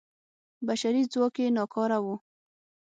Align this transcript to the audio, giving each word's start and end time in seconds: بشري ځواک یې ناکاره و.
بشري 0.67 1.03
ځواک 1.13 1.35
یې 1.41 1.47
ناکاره 1.57 1.97
و. 2.03 2.05